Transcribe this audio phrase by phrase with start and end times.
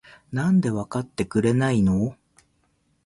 [0.31, 2.17] なんでわかってくれないの？？